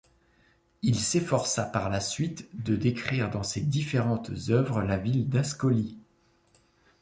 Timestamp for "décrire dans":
2.75-3.43